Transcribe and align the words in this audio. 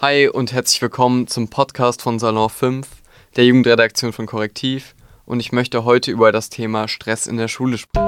Hi 0.00 0.28
und 0.28 0.52
herzlich 0.52 0.80
willkommen 0.80 1.26
zum 1.26 1.48
Podcast 1.48 2.02
von 2.02 2.20
Salon 2.20 2.48
5, 2.48 2.86
der 3.34 3.46
Jugendredaktion 3.46 4.12
von 4.12 4.26
Korrektiv. 4.26 4.94
Und 5.26 5.40
ich 5.40 5.50
möchte 5.50 5.84
heute 5.84 6.12
über 6.12 6.30
das 6.30 6.50
Thema 6.50 6.86
Stress 6.86 7.26
in 7.26 7.36
der 7.36 7.48
Schule 7.48 7.78
sprechen. 7.78 8.06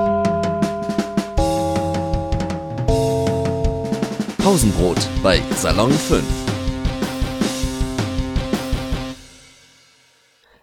Pausenbrot 4.39 5.01
bei 5.25 5.43
Salon 5.57 5.91
5. 5.91 6.23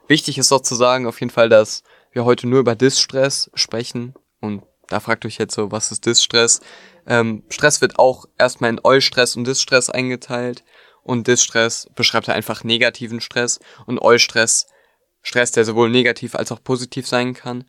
Wichtig 0.08 0.38
ist 0.38 0.50
doch 0.50 0.62
zu 0.62 0.76
sagen 0.76 1.08
auf 1.08 1.20
jeden 1.20 1.34
Fall, 1.34 1.50
dass 1.50 1.84
wir 2.14 2.24
heute 2.24 2.48
nur 2.48 2.62
über 2.62 2.76
Distress 2.76 3.52
sprechen. 3.54 4.14
Und 4.40 4.64
da 4.88 5.02
fragt 5.02 5.26
euch 5.26 5.38
jetzt 5.40 5.56
so, 5.56 5.74
was 5.74 5.92
ist 5.92 6.06
Distress? 6.06 6.62
Ähm, 7.06 7.44
Stress 7.50 7.82
wird 7.82 8.00
auch 8.00 8.28
erstmal 8.38 8.70
in 8.70 8.80
Eustress 8.82 9.36
und 9.36 9.46
Distress 9.46 9.90
eingeteilt. 9.90 10.64
Und 11.08 11.28
Distress 11.28 11.90
beschreibt 11.96 12.28
einfach 12.28 12.66
negativen 12.66 13.22
Stress. 13.22 13.62
Und 13.86 14.02
Eustress, 14.02 14.68
Stress, 15.22 15.54
der 15.54 15.64
sowohl 15.64 15.90
negativ 15.90 16.36
als 16.36 16.52
auch 16.52 16.62
positiv 16.62 17.08
sein 17.08 17.34
kann. 17.34 17.64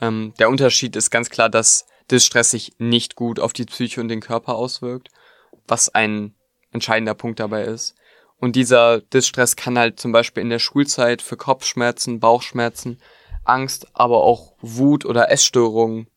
Ähm, 0.00 0.32
der 0.38 0.48
Unterschied 0.48 0.96
ist 0.96 1.10
ganz 1.10 1.28
klar, 1.28 1.50
dass 1.50 1.84
Distress 2.10 2.52
sich 2.52 2.72
nicht 2.78 3.16
gut 3.16 3.38
auf 3.38 3.52
die 3.52 3.66
Psyche 3.66 4.00
und 4.00 4.08
den 4.08 4.22
Körper 4.22 4.54
auswirkt, 4.54 5.10
was 5.68 5.90
ein 5.90 6.34
entscheidender 6.72 7.12
Punkt 7.12 7.38
dabei 7.38 7.64
ist. 7.64 7.96
Und 8.38 8.56
dieser 8.56 9.02
Distress 9.02 9.56
kann 9.56 9.78
halt 9.78 10.00
zum 10.00 10.12
Beispiel 10.12 10.42
in 10.42 10.48
der 10.48 10.58
Schulzeit 10.58 11.20
für 11.20 11.36
Kopfschmerzen, 11.36 12.18
Bauchschmerzen, 12.18 12.98
Angst, 13.44 13.88
aber 13.92 14.22
auch 14.22 14.54
Wut 14.62 15.04
oder 15.04 15.30
Essstörungen 15.30 16.08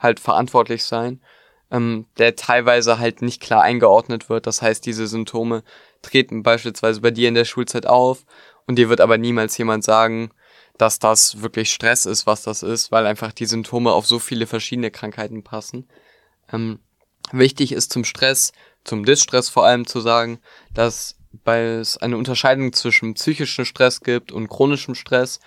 halt 0.00 0.18
verantwortlich 0.18 0.82
sein, 0.82 1.22
ähm, 1.70 2.06
der 2.18 2.36
teilweise 2.36 2.98
halt 2.98 3.22
nicht 3.22 3.40
klar 3.40 3.62
eingeordnet 3.62 4.28
wird. 4.28 4.46
Das 4.46 4.62
heißt, 4.62 4.84
diese 4.86 5.06
Symptome 5.06 5.62
treten 6.02 6.42
beispielsweise 6.42 7.00
bei 7.00 7.10
dir 7.10 7.28
in 7.28 7.34
der 7.34 7.44
Schulzeit 7.44 7.86
auf 7.86 8.24
und 8.66 8.76
dir 8.76 8.88
wird 8.88 9.00
aber 9.00 9.18
niemals 9.18 9.58
jemand 9.58 9.84
sagen, 9.84 10.30
dass 10.76 10.98
das 10.98 11.42
wirklich 11.42 11.72
Stress 11.72 12.06
ist, 12.06 12.26
was 12.26 12.42
das 12.42 12.62
ist, 12.62 12.92
weil 12.92 13.06
einfach 13.06 13.32
die 13.32 13.46
Symptome 13.46 13.92
auf 13.92 14.06
so 14.06 14.18
viele 14.18 14.46
verschiedene 14.46 14.90
Krankheiten 14.90 15.42
passen. 15.42 15.88
Ähm, 16.52 16.78
wichtig 17.32 17.72
ist 17.72 17.92
zum 17.92 18.04
Stress, 18.04 18.52
zum 18.84 19.04
Distress 19.04 19.48
vor 19.48 19.66
allem 19.66 19.86
zu 19.86 20.00
sagen, 20.00 20.38
dass 20.72 21.16
es 21.44 21.96
eine 21.98 22.16
Unterscheidung 22.16 22.72
zwischen 22.72 23.14
psychischem 23.14 23.64
Stress 23.64 24.00
gibt 24.00 24.32
und 24.32 24.48
chronischem 24.48 24.94
Stress. 24.94 25.40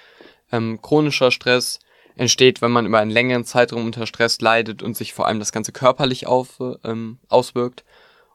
Ähm, 0.52 0.80
chronischer 0.82 1.32
Stress 1.32 1.80
entsteht, 2.16 2.62
wenn 2.62 2.72
man 2.72 2.86
über 2.86 3.00
einen 3.00 3.12
längeren 3.12 3.46
Zeitraum 3.46 3.86
unter 3.86 4.06
Stress 4.06 4.42
leidet 4.42 4.84
und 4.84 4.96
sich 4.98 5.14
vor 5.14 5.28
allem 5.28 5.40
das 5.40 5.52
Ganze 5.52 5.72
körperlich 5.72 6.28
auf, 6.28 6.60
ähm, 6.84 7.20
auswirkt. 7.30 7.84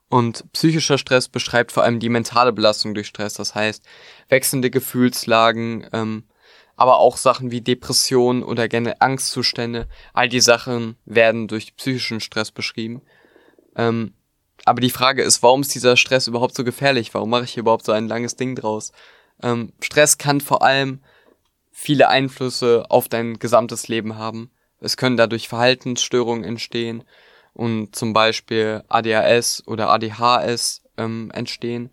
Und 0.08 0.50
psychischer 0.52 0.98
Stress 0.98 1.28
beschreibt 1.28 1.72
vor 1.72 1.82
allem 1.82 1.98
die 1.98 2.08
mentale 2.08 2.52
Belastung 2.52 2.94
durch 2.94 3.08
Stress, 3.08 3.34
das 3.34 3.54
heißt 3.54 3.84
wechselnde 4.28 4.70
Gefühlslagen, 4.70 5.88
ähm, 5.92 6.24
aber 6.76 6.98
auch 6.98 7.16
Sachen 7.16 7.50
wie 7.50 7.60
Depressionen 7.60 8.42
oder 8.42 8.68
gerne 8.68 9.00
Angstzustände. 9.00 9.88
All 10.12 10.28
die 10.28 10.40
Sachen 10.40 10.96
werden 11.06 11.48
durch 11.48 11.74
psychischen 11.76 12.20
Stress 12.20 12.52
beschrieben. 12.52 13.02
Ähm, 13.74 14.14
aber 14.64 14.80
die 14.80 14.90
Frage 14.90 15.22
ist, 15.22 15.42
warum 15.42 15.62
ist 15.62 15.74
dieser 15.74 15.96
Stress 15.96 16.26
überhaupt 16.26 16.54
so 16.54 16.64
gefährlich? 16.64 17.14
Warum 17.14 17.30
mache 17.30 17.44
ich 17.44 17.52
hier 17.52 17.62
überhaupt 17.62 17.84
so 17.84 17.92
ein 17.92 18.08
langes 18.08 18.36
Ding 18.36 18.54
draus? 18.54 18.92
Ähm, 19.42 19.72
Stress 19.80 20.18
kann 20.18 20.40
vor 20.40 20.62
allem 20.62 21.00
viele 21.78 22.08
Einflüsse 22.08 22.86
auf 22.88 23.06
dein 23.06 23.38
gesamtes 23.38 23.86
Leben 23.86 24.16
haben. 24.16 24.50
Es 24.80 24.96
können 24.96 25.18
dadurch 25.18 25.46
Verhaltensstörungen 25.46 26.42
entstehen 26.42 27.04
und 27.52 27.94
zum 27.94 28.14
Beispiel 28.14 28.82
ADHS 28.88 29.62
oder 29.66 29.90
ADHS 29.90 30.82
ähm, 30.96 31.30
entstehen. 31.34 31.90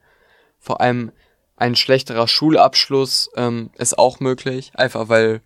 Vor 0.58 0.80
allem 0.80 1.12
ein 1.58 1.76
schlechterer 1.76 2.30
Schulabschluss 2.30 3.30
ähm, 3.36 3.72
ist 3.78 4.00
auch 4.00 4.22
möglich, 4.22 4.72
einfach 4.74 5.10
weil 5.10 5.42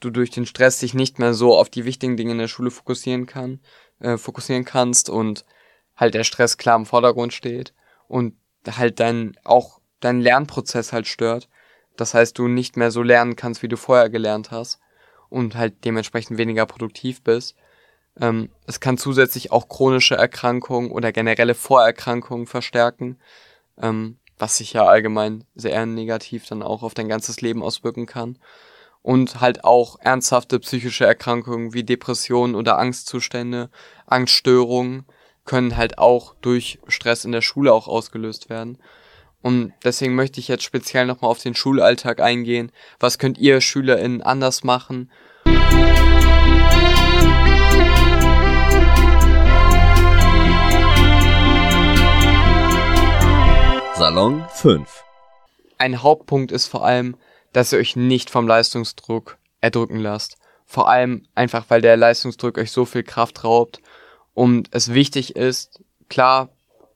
du 0.00 0.10
durch 0.10 0.30
den 0.30 0.46
Stress 0.46 0.80
dich 0.80 0.92
nicht 0.92 1.20
mehr 1.20 1.32
so 1.32 1.56
auf 1.56 1.70
die 1.70 1.84
wichtigen 1.84 2.16
Dinge 2.16 2.32
in 2.32 2.38
der 2.38 2.48
Schule 2.48 2.72
fokussieren 2.72 3.26
kann, 3.26 3.60
äh, 4.00 4.16
fokussieren 4.16 4.64
kannst 4.64 5.08
und 5.08 5.44
halt 5.94 6.14
der 6.14 6.24
Stress 6.24 6.58
klar 6.58 6.74
im 6.74 6.86
Vordergrund 6.86 7.32
steht 7.32 7.72
und 8.08 8.34
halt 8.68 8.98
dein 8.98 9.36
auch 9.44 9.80
dein 10.00 10.20
Lernprozess 10.20 10.92
halt 10.92 11.06
stört. 11.06 11.48
Das 11.96 12.14
heißt, 12.14 12.38
du 12.38 12.48
nicht 12.48 12.76
mehr 12.76 12.90
so 12.90 13.02
lernen 13.02 13.36
kannst, 13.36 13.62
wie 13.62 13.68
du 13.68 13.76
vorher 13.76 14.10
gelernt 14.10 14.50
hast 14.50 14.80
und 15.28 15.56
halt 15.56 15.84
dementsprechend 15.84 16.38
weniger 16.38 16.66
produktiv 16.66 17.22
bist. 17.22 17.56
Ähm, 18.20 18.50
es 18.66 18.80
kann 18.80 18.98
zusätzlich 18.98 19.52
auch 19.52 19.68
chronische 19.68 20.16
Erkrankungen 20.16 20.90
oder 20.90 21.12
generelle 21.12 21.54
Vorerkrankungen 21.54 22.46
verstärken, 22.46 23.18
ähm, 23.80 24.18
was 24.38 24.56
sich 24.58 24.72
ja 24.72 24.84
allgemein 24.84 25.44
sehr 25.54 25.84
negativ 25.86 26.46
dann 26.46 26.62
auch 26.62 26.82
auf 26.82 26.94
dein 26.94 27.08
ganzes 27.08 27.40
Leben 27.40 27.62
auswirken 27.62 28.06
kann. 28.06 28.38
Und 29.02 29.40
halt 29.40 29.64
auch 29.64 30.00
ernsthafte 30.00 30.58
psychische 30.58 31.06
Erkrankungen 31.06 31.74
wie 31.74 31.84
Depressionen 31.84 32.56
oder 32.56 32.78
Angstzustände, 32.78 33.70
Angststörungen 34.06 35.06
können 35.44 35.76
halt 35.76 35.98
auch 35.98 36.34
durch 36.40 36.80
Stress 36.88 37.24
in 37.24 37.32
der 37.32 37.40
Schule 37.40 37.72
auch 37.72 37.86
ausgelöst 37.86 38.50
werden. 38.50 38.78
Und 39.46 39.74
deswegen 39.84 40.16
möchte 40.16 40.40
ich 40.40 40.48
jetzt 40.48 40.64
speziell 40.64 41.06
nochmal 41.06 41.30
auf 41.30 41.40
den 41.40 41.54
Schulalltag 41.54 42.20
eingehen. 42.20 42.72
Was 42.98 43.16
könnt 43.16 43.38
ihr 43.38 43.60
SchülerInnen 43.60 44.20
anders 44.20 44.64
machen? 44.64 45.08
Salon 53.94 54.44
5. 54.52 55.04
Ein 55.78 56.02
Hauptpunkt 56.02 56.50
ist 56.50 56.66
vor 56.66 56.84
allem, 56.84 57.16
dass 57.52 57.72
ihr 57.72 57.78
euch 57.78 57.94
nicht 57.94 58.30
vom 58.30 58.48
Leistungsdruck 58.48 59.38
erdrücken 59.60 60.00
lasst. 60.00 60.38
Vor 60.64 60.88
allem 60.88 61.24
einfach, 61.36 61.66
weil 61.68 61.82
der 61.82 61.96
Leistungsdruck 61.96 62.58
euch 62.58 62.72
so 62.72 62.84
viel 62.84 63.04
Kraft 63.04 63.44
raubt 63.44 63.80
und 64.34 64.70
es 64.72 64.92
wichtig 64.92 65.36
ist, 65.36 65.84
klar, 66.08 66.48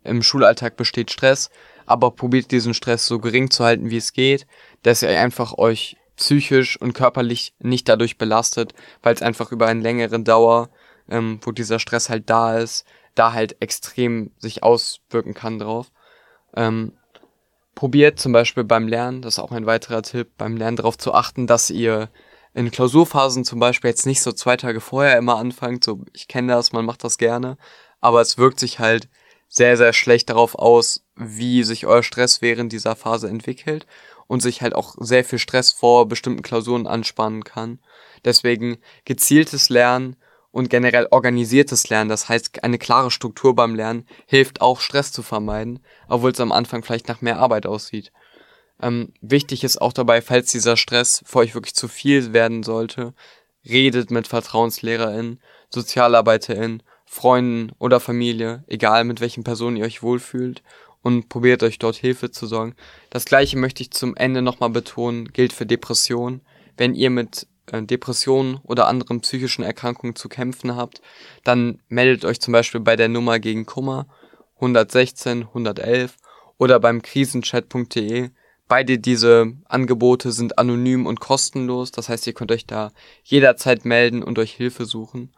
im 0.04 0.22
Schulalltag 0.22 0.76
besteht 0.76 1.10
Stress, 1.10 1.50
aber 1.86 2.10
probiert 2.10 2.50
diesen 2.50 2.74
Stress 2.74 3.06
so 3.06 3.18
gering 3.18 3.50
zu 3.50 3.64
halten, 3.64 3.90
wie 3.90 3.96
es 3.96 4.12
geht, 4.12 4.46
dass 4.82 5.02
ihr 5.02 5.20
einfach 5.20 5.58
euch 5.58 5.96
psychisch 6.16 6.80
und 6.80 6.92
körperlich 6.92 7.54
nicht 7.58 7.88
dadurch 7.88 8.18
belastet, 8.18 8.74
weil 9.02 9.14
es 9.14 9.22
einfach 9.22 9.52
über 9.52 9.66
eine 9.66 9.80
längere 9.80 10.20
Dauer, 10.20 10.70
ähm, 11.08 11.40
wo 11.42 11.50
dieser 11.50 11.78
Stress 11.78 12.08
halt 12.08 12.28
da 12.30 12.58
ist, 12.58 12.84
da 13.14 13.32
halt 13.32 13.56
extrem 13.60 14.30
sich 14.38 14.62
auswirken 14.62 15.34
kann 15.34 15.58
drauf. 15.58 15.90
Ähm, 16.54 16.92
probiert 17.74 18.20
zum 18.20 18.32
Beispiel 18.32 18.64
beim 18.64 18.88
Lernen, 18.88 19.22
das 19.22 19.34
ist 19.34 19.38
auch 19.38 19.52
ein 19.52 19.66
weiterer 19.66 20.02
Tipp, 20.02 20.32
beim 20.36 20.56
Lernen 20.56 20.76
darauf 20.76 20.98
zu 20.98 21.14
achten, 21.14 21.46
dass 21.46 21.70
ihr 21.70 22.10
in 22.52 22.70
Klausurphasen 22.70 23.44
zum 23.44 23.60
Beispiel 23.60 23.90
jetzt 23.90 24.06
nicht 24.06 24.22
so 24.22 24.32
zwei 24.32 24.56
Tage 24.56 24.80
vorher 24.80 25.16
immer 25.16 25.36
anfangt, 25.36 25.84
so 25.84 26.04
ich 26.12 26.28
kenne 26.28 26.52
das, 26.52 26.72
man 26.72 26.84
macht 26.84 27.04
das 27.04 27.16
gerne, 27.16 27.56
aber 28.00 28.20
es 28.20 28.38
wirkt 28.38 28.60
sich 28.60 28.78
halt 28.78 29.08
sehr, 29.52 29.76
sehr 29.76 29.92
schlecht 29.92 30.30
darauf 30.30 30.54
aus, 30.54 31.04
wie 31.16 31.64
sich 31.64 31.84
euer 31.84 32.04
Stress 32.04 32.40
während 32.40 32.72
dieser 32.72 32.94
Phase 32.94 33.28
entwickelt 33.28 33.84
und 34.28 34.40
sich 34.40 34.62
halt 34.62 34.76
auch 34.76 34.94
sehr 34.98 35.24
viel 35.24 35.40
Stress 35.40 35.72
vor 35.72 36.06
bestimmten 36.06 36.42
Klausuren 36.42 36.86
anspannen 36.86 37.42
kann. 37.42 37.80
Deswegen 38.24 38.78
gezieltes 39.04 39.68
Lernen 39.68 40.14
und 40.52 40.70
generell 40.70 41.08
organisiertes 41.10 41.88
Lernen, 41.88 42.08
das 42.08 42.28
heißt 42.28 42.62
eine 42.62 42.78
klare 42.78 43.10
Struktur 43.10 43.56
beim 43.56 43.74
Lernen, 43.74 44.06
hilft 44.26 44.60
auch 44.60 44.80
Stress 44.80 45.10
zu 45.10 45.22
vermeiden, 45.22 45.80
obwohl 46.08 46.30
es 46.30 46.40
am 46.40 46.52
Anfang 46.52 46.84
vielleicht 46.84 47.08
nach 47.08 47.20
mehr 47.20 47.40
Arbeit 47.40 47.66
aussieht. 47.66 48.12
Ähm, 48.80 49.12
wichtig 49.20 49.64
ist 49.64 49.80
auch 49.80 49.92
dabei, 49.92 50.22
falls 50.22 50.52
dieser 50.52 50.76
Stress 50.76 51.24
für 51.26 51.40
euch 51.40 51.54
wirklich 51.54 51.74
zu 51.74 51.88
viel 51.88 52.32
werden 52.32 52.62
sollte, 52.62 53.14
redet 53.68 54.12
mit 54.12 54.28
VertrauenslehrerInnen, 54.28 55.40
SozialarbeiterInnen, 55.70 56.84
Freunden 57.12 57.72
oder 57.80 57.98
Familie, 57.98 58.62
egal 58.68 59.02
mit 59.02 59.20
welchen 59.20 59.42
Personen 59.42 59.76
ihr 59.76 59.84
euch 59.84 60.00
wohlfühlt 60.00 60.62
und 61.02 61.28
probiert 61.28 61.64
euch 61.64 61.80
dort 61.80 61.96
Hilfe 61.96 62.30
zu 62.30 62.46
sorgen. 62.46 62.76
Das 63.10 63.24
gleiche 63.24 63.58
möchte 63.58 63.82
ich 63.82 63.90
zum 63.90 64.14
Ende 64.14 64.42
nochmal 64.42 64.70
betonen, 64.70 65.24
gilt 65.32 65.52
für 65.52 65.66
Depressionen. 65.66 66.40
Wenn 66.76 66.94
ihr 66.94 67.10
mit 67.10 67.48
äh, 67.66 67.82
Depressionen 67.82 68.60
oder 68.62 68.86
anderen 68.86 69.22
psychischen 69.22 69.64
Erkrankungen 69.64 70.14
zu 70.14 70.28
kämpfen 70.28 70.76
habt, 70.76 71.02
dann 71.42 71.82
meldet 71.88 72.24
euch 72.24 72.40
zum 72.40 72.52
Beispiel 72.52 72.80
bei 72.80 72.94
der 72.94 73.08
Nummer 73.08 73.40
gegen 73.40 73.66
Kummer 73.66 74.06
116 74.54 75.48
111 75.48 76.14
oder 76.58 76.78
beim 76.78 77.02
krisenchat.de. 77.02 78.30
Beide 78.68 79.00
diese 79.00 79.52
Angebote 79.64 80.30
sind 80.30 80.58
anonym 80.58 81.06
und 81.06 81.18
kostenlos, 81.18 81.90
das 81.90 82.08
heißt, 82.08 82.28
ihr 82.28 82.34
könnt 82.34 82.52
euch 82.52 82.68
da 82.68 82.92
jederzeit 83.24 83.84
melden 83.84 84.22
und 84.22 84.38
euch 84.38 84.52
Hilfe 84.52 84.84
suchen. 84.84 85.34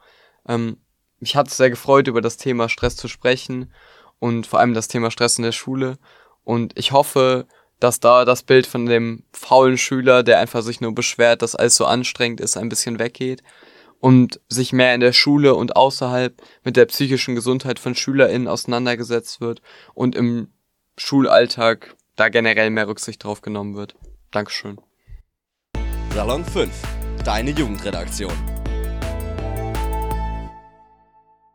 Ähm, 0.47 0.77
mich 1.23 1.37
hat 1.37 1.47
es 1.47 1.57
sehr 1.57 1.71
gefreut, 1.71 2.09
über 2.09 2.21
das 2.21 2.37
Thema 2.37 2.69
Stress 2.69 2.97
zu 2.97 3.07
sprechen 3.07 3.73
und 4.19 4.45
vor 4.45 4.59
allem 4.59 4.75
das 4.75 4.89
Thema 4.89 5.13
Stress 5.13 5.39
in 5.39 5.45
der 5.45 5.53
Schule. 5.53 5.99
Und 6.43 6.77
ich 6.77 6.91
hoffe, 6.91 7.47
dass 7.79 8.01
da 8.01 8.25
das 8.25 8.43
Bild 8.43 8.67
von 8.67 8.87
dem 8.87 9.23
faulen 9.33 9.79
Schüler, 9.79 10.25
der 10.25 10.41
einfach 10.41 10.63
sich 10.63 10.81
nur 10.81 10.93
beschwert, 10.93 11.41
dass 11.43 11.55
alles 11.55 11.77
so 11.77 11.87
anstrengend 11.87 12.41
ist, 12.41 12.57
ein 12.57 12.69
bisschen 12.69 12.99
weggeht 12.99 13.45
und 14.01 14.41
sich 14.49 14.73
mehr 14.73 14.97
in 14.97 15.01
der 15.01 15.13
Schule 15.13 15.55
und 15.55 15.77
außerhalb 15.77 16.35
mit 16.65 16.77
der 16.77 16.87
psychischen 16.87 17.37
Gesundheit 17.37 17.79
von 17.79 17.95
SchülerInnen 17.95 18.49
auseinandergesetzt 18.49 19.41
wird 19.41 19.63
und 19.95 20.17
im 20.17 20.49
Schulalltag 20.97 21.95
da 22.17 22.31
generell 22.31 22.71
mehr 22.71 22.89
Rücksicht 22.89 23.23
drauf 23.23 23.43
genommen 23.43 23.77
wird. 23.77 23.95
Dankeschön. 24.33 24.81
Salon 26.13 26.45
5, 26.45 26.71
deine 27.25 27.53
Jugendredaktion. 27.53 28.52